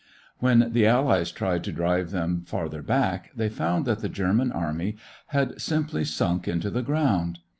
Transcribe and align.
When 0.39 0.71
the 0.71 0.87
Allies 0.87 1.31
tried 1.31 1.63
to 1.65 1.71
drive 1.71 2.09
them 2.09 2.41
farther 2.47 2.81
back, 2.81 3.29
they 3.35 3.49
found 3.49 3.85
that 3.85 3.99
the 3.99 4.09
German 4.09 4.51
army 4.51 4.95
had 5.27 5.61
simply 5.61 6.05
sunk 6.05 6.47
into 6.47 6.71
the 6.71 6.81
ground. 6.81 7.37